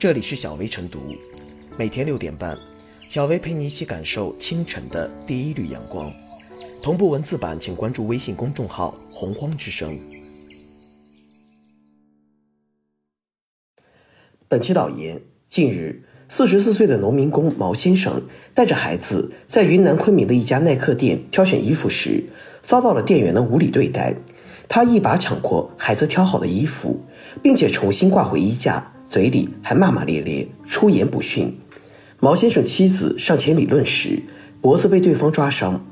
[0.00, 0.98] 这里是小薇晨读，
[1.76, 2.56] 每天六点半，
[3.10, 6.10] 小薇陪你一起感受清晨的第一缕阳光。
[6.82, 10.00] 同步文字版，请关注微信公众号“洪荒之声”。
[14.48, 18.22] 本期导言：近日，四十四岁的农民工毛先生
[18.54, 22.24] 带着孩子在云南昆明的一家耐克店挑选衣服时，
[22.62, 24.16] 遭到了店员的无理对待。
[24.66, 27.02] 他一把抢过孩子挑好的衣服，
[27.42, 31.58] 并且重新挂回衣架，嘴里还骂骂咧咧，出言不逊。
[32.20, 34.22] 毛先生妻子上前理论时，
[34.60, 35.84] 脖子被对方抓伤。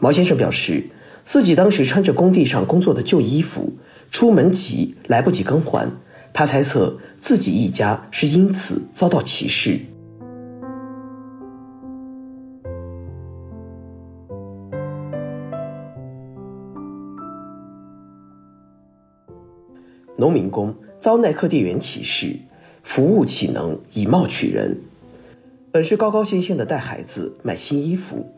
[0.00, 0.90] 毛先生表示，
[1.22, 3.74] 自己当时穿着工地上工作的旧衣服，
[4.10, 5.88] 出门急来不及更换。
[6.32, 9.80] 他猜测自己一家是因此遭到歧视。
[20.16, 22.36] 农民工遭耐克店员歧视，
[22.84, 24.78] 服务岂能以貌取人？
[25.72, 28.30] 本是高高兴兴的带孩子买新衣服，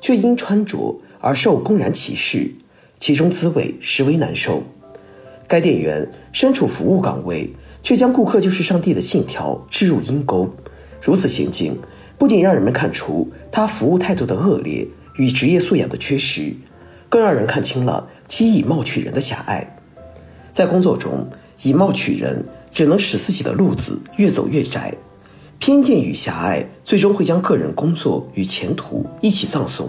[0.00, 2.52] 却因穿着而受公然歧视，
[2.98, 4.64] 其中滋味实为难受。
[5.46, 10.50] 该店员身处服务岗位，却将“顾客就是上帝”的信条置入阴沟，
[11.02, 11.78] 如此行径
[12.18, 16.56] 不仅让人们看出他服务态度的恶劣与职业素养的缺失，
[17.10, 19.76] 更让人看清了其以貌取人的狭隘。
[20.52, 21.28] 在工作中
[21.62, 24.94] 以貌取人，只能使自己的路子越走越窄。
[25.58, 29.88] 偏见与狭隘最终会将个人工作与前途一起葬送。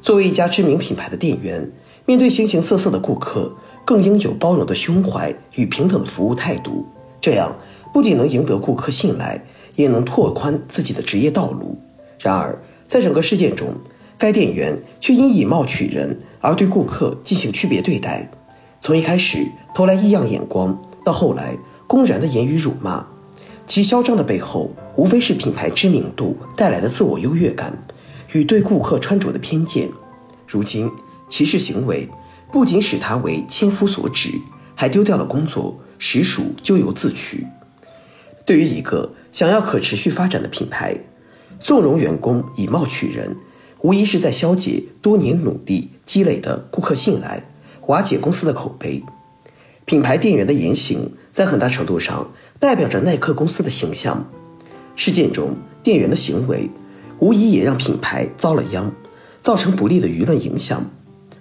[0.00, 1.70] 作为一家知名品牌的店员，
[2.04, 6.86] 面对形形色色的顾客，更应有包容的胸怀与平等的服务态度。
[7.20, 7.56] 这样
[7.92, 9.42] 不仅能赢得顾客信赖，
[9.74, 11.78] 也能拓宽自己的职业道路。
[12.18, 13.74] 然而，在整个事件中，
[14.18, 18.30] 该店员却因以貌取人而对顾客进行区别对待。
[18.80, 21.56] 从一开始投来异样眼光，到后来
[21.90, 23.04] 公然的言语辱骂，
[23.66, 27.76] 其嚣张的背后，无非是品牌知名度带来的自我优越感
[28.30, 29.90] 与对顾客穿着的偏见。
[30.46, 30.88] 如今，
[31.28, 32.08] 歧视行为
[32.52, 34.30] 不仅使他为千夫所指，
[34.76, 37.44] 还丢掉了工作，实属咎由自取。
[38.46, 40.96] 对于一个想要可持续发展的品牌，
[41.58, 43.36] 纵容员工以貌取人，
[43.80, 47.42] 无疑是在消解多年努力积累的顾客信赖。
[47.88, 49.02] 瓦解公司的口碑，
[49.90, 52.30] 品牌店员的言行在很大程度上
[52.60, 54.24] 代表着耐克公司的形象。
[54.94, 56.70] 事件中店员的行为，
[57.18, 58.92] 无疑也让品牌遭了殃，
[59.42, 60.88] 造成不利的舆论影响。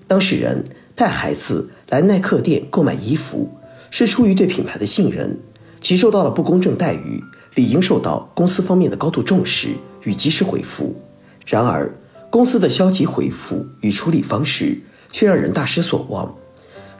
[0.07, 0.65] 当事人
[0.95, 3.47] 带孩子来耐克店购买衣服，
[3.91, 5.37] 是出于对品牌的信任，
[5.79, 7.23] 其受到了不公正待遇，
[7.53, 10.95] 理应受到公司方面的高度重视与及时回复。
[11.45, 11.95] 然而，
[12.31, 14.81] 公司的消极回复与处理方式。
[15.11, 16.35] 却让人大失所望，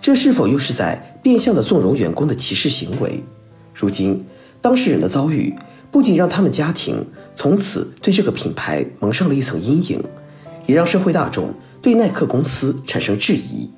[0.02, 3.24] 这是否又是在变相的纵容员工的歧视行为？
[3.74, 4.26] 如今，
[4.62, 5.54] 当事人的遭遇
[5.92, 10.04] 不仅让他们家庭从此对这个品牌蒙上了一层阴影，
[10.66, 13.70] 也让社会大众对耐克公司产生质疑。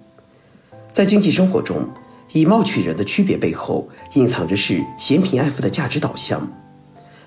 [0.92, 1.88] 在经济生活中，
[2.34, 6.40] 以貌取人的区别背后，隐藏着是嫌贫爱富的价值导向；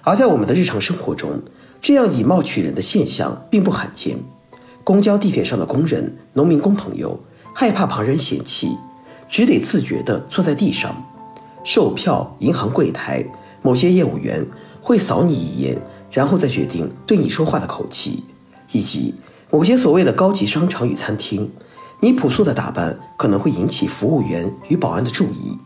[0.02, 1.40] 而在我们的日常生活中，
[1.80, 4.18] 这样以貌取人的现象并不罕见。
[4.82, 7.18] 公交、地铁上的工人、农民工朋友
[7.54, 8.76] 害怕旁人嫌弃，
[9.34, 10.94] 只得自觉地坐在地上。
[11.64, 13.26] 售票、银行柜台，
[13.62, 14.46] 某些业务员
[14.80, 15.76] 会扫你一眼，
[16.12, 18.22] 然后再决定对你说话的口气。
[18.70, 19.12] 以及
[19.50, 21.50] 某些所谓的高级商场与餐厅，
[21.98, 25.58] 你朴素的打扮可能会引起服务员与保安的注意。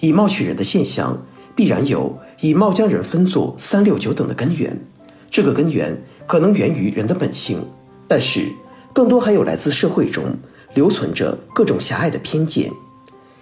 [0.00, 1.22] 以貌取人的现象，
[1.54, 4.86] 必然有以貌将人分作三六九等的根源。
[5.30, 7.58] 这个根源可能源于人的本性。
[8.08, 8.50] 但是，
[8.94, 10.38] 更多还有来自社会中
[10.74, 12.70] 留存着各种狭隘的偏见。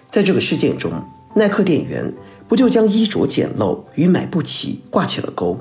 [0.09, 0.93] 在这个事件中，
[1.35, 2.15] 耐克店员
[2.47, 5.59] 不就将衣着简陋与买不起挂起了钩？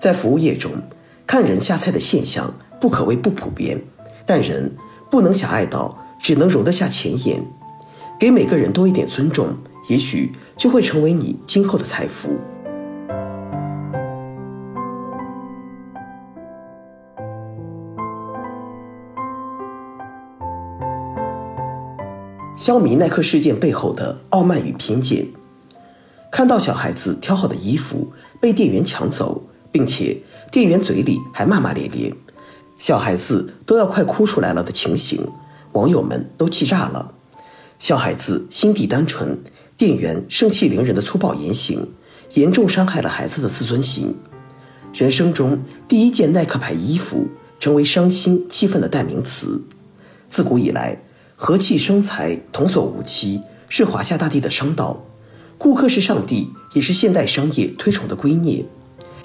[0.00, 0.72] 在服务业中，
[1.26, 3.82] 看人下菜的现象不可谓不普遍，
[4.24, 4.74] 但人
[5.10, 7.44] 不能狭隘到只能容得下钱眼。
[8.18, 9.56] 给每个人多一点尊重，
[9.88, 12.30] 也许就会成为你今后的财富。
[22.58, 25.28] 消弭耐克事件背后的傲慢与偏见。
[26.28, 30.20] 看到小孩子挑好的衣服被店员抢走，并且
[30.50, 32.12] 店员嘴里还骂骂咧咧，
[32.76, 35.24] 小孩子都要快哭出来了的情形，
[35.70, 37.14] 网友们都气炸了。
[37.78, 39.38] 小孩子心地单纯，
[39.76, 41.88] 店员盛气凌人的粗暴言行，
[42.34, 44.16] 严重伤害了孩子的自尊心。
[44.92, 47.28] 人生中第一件耐克牌衣服，
[47.60, 49.62] 成为伤心气愤的代名词。
[50.28, 51.00] 自古以来。
[51.40, 55.04] 和气生财，童叟无欺，是华夏大地的商道。
[55.56, 58.64] 顾客是上帝，也是现代商业推崇的圭臬。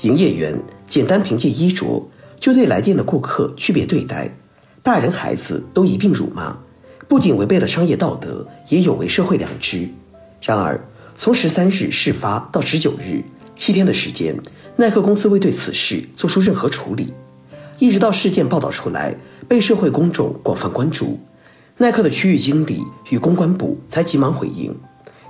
[0.01, 2.07] 营业员简单凭借衣着
[2.39, 4.37] 就对来电的顾客区别对待，
[4.83, 6.55] 大人孩子都一并辱骂，
[7.07, 9.89] 不仅违背了商业道德，也有违社会良知。
[10.39, 10.87] 然而，
[11.17, 13.23] 从十三日事发到十九日，
[13.55, 14.39] 七天的时间，
[14.75, 17.11] 耐克公司未对此事做出任何处理。
[17.79, 19.17] 一直到事件报道出来，
[19.47, 21.19] 被社会公众广泛关注，
[21.77, 24.75] 耐克的区域经理与公关部才急忙回应。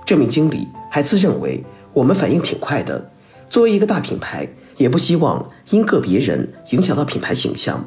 [0.06, 1.64] 这名经理还自认为
[1.94, 3.12] 我们反应挺快的，
[3.50, 4.48] 作为一个大品牌，
[4.78, 7.86] 也不希望因个别人影响到品牌形象。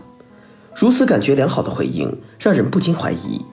[0.75, 3.45] 如此感觉良好的回应，让人不禁怀疑，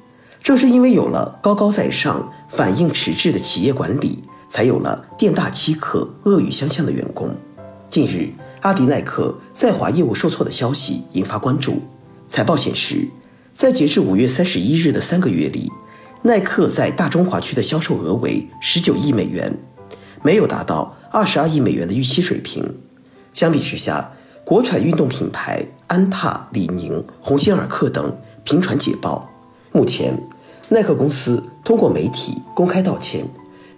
[0.42, 4.20] 正是因为有了高高在上、反应迟滞的企业管理。
[4.50, 7.36] 才有了店大欺客、恶语相向的员工。
[7.90, 8.30] 近日，
[8.62, 11.82] 阿迪耐克在华业务受挫的消息引发关注。
[12.28, 13.10] 财报显示，
[13.54, 15.72] 在截至五月三十一日的三个月里，
[16.24, 19.58] 耐克在大中华区的销售额为十九亿美元，
[20.24, 22.78] 没有达到二十二亿美元的预期水平。
[23.34, 24.12] 相比之下，
[24.44, 29.30] 国产运动品牌安踏、李宁、鸿星尔克等频传捷报。
[29.72, 30.22] 目前，
[30.70, 33.26] 耐克公司通过媒体公开道歉。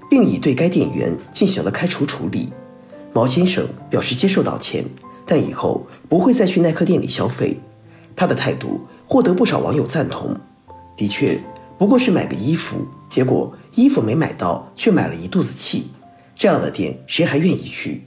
[0.08, 2.54] 并已对该店员进行了开除处理。
[3.12, 4.86] 毛先生表示接受道歉，
[5.26, 7.60] 但以后不会再去耐克店里消费。
[8.16, 10.36] 他的态度获得不少网友赞同。
[10.98, 11.40] 的确，
[11.78, 15.88] 不过是买个衣服，结果衣服没买到，却买了一肚子气。
[16.36, 18.04] 这样的店谁还愿意去？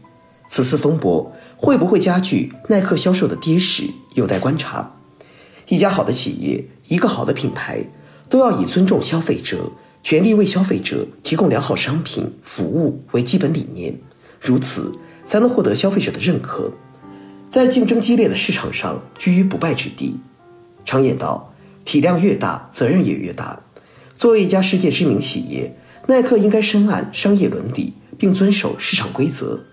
[0.51, 3.85] 此次风波会不会加剧耐克销售的跌势，
[4.15, 4.95] 有待观察。
[5.69, 7.85] 一家好的企业，一个好的品牌，
[8.29, 9.73] 都要以尊重消费者。
[10.01, 13.99] 全力为消费者提供良好商品服务为基本理念，
[14.41, 14.93] 如此
[15.27, 16.73] 才能获得消费者的认可，
[17.51, 20.17] 在竞争激烈的市场上居于不败之地。
[20.89, 21.53] 常言道，
[21.85, 23.61] 体量越大，责任也越大。
[24.17, 25.77] 作为一家世界知名企业，
[26.07, 29.67] 耐克应该深谙商业伦理，并遵守市场规则，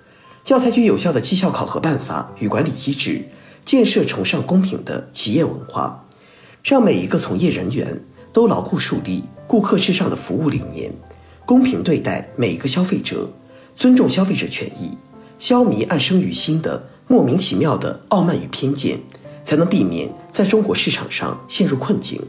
[0.48, 3.30] 要采取有效的绩效考核办法与管理机制，
[3.64, 6.06] 建设崇尚公平的企业文化，
[6.62, 8.02] 让每一个从业人员
[8.34, 9.24] 都牢固树立。
[9.48, 10.92] 顾客至上的服务理念，
[11.46, 13.32] 公平对待每一个消费者，
[13.78, 14.98] 尊重消费者权益，
[15.40, 19.00] 消弭暗生于心的莫名其妙的傲慢与偏见，
[19.46, 22.22] 才能避免在中国市场上陷入困境。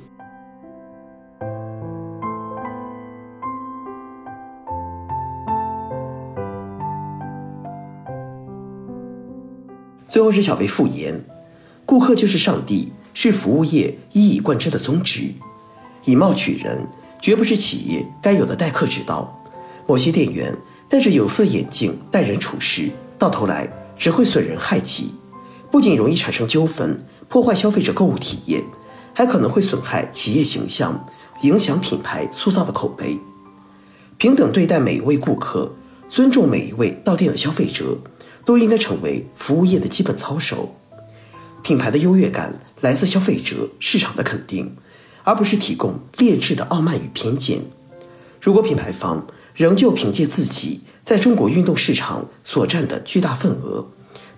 [10.07, 11.25] 最后是小贝复言
[11.85, 15.33] ：“顾客就是上帝，是服务业一以贯之的宗旨，
[16.05, 16.87] 以貌取人。”
[17.19, 19.43] 绝不是企业该有的待客之道。
[19.87, 20.55] 某些店员
[20.89, 23.67] 戴着有色眼镜待人处事，到头来
[23.97, 25.13] 只会损人害己，
[25.77, 26.97] 不仅容易产生纠纷，
[27.29, 28.65] 破坏消费者购物体验，
[29.13, 31.07] 还可能会损害企业形象，
[31.43, 33.19] 影响品牌塑造的口碑。
[34.17, 35.71] 平等对待每一位顾客，
[36.09, 37.99] 尊重每一位到店的消费者，
[38.47, 40.75] 都应该成为服务业的基本操守。
[41.63, 44.75] 品牌的优越感来自消费者市场的肯定。
[45.25, 47.61] 而不是提供劣质的傲慢与偏见。
[48.41, 53.89] 如果品牌方仍旧凭借自己在中国运动市场所占的巨大份额，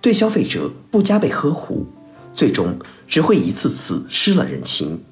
[0.01, 1.85] 对消费者不加倍呵护，
[2.33, 5.03] 最终只会一次次失了人心。